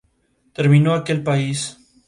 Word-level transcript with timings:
Terminó 0.57 0.95
aquel 0.95 1.21
país. 1.23 1.59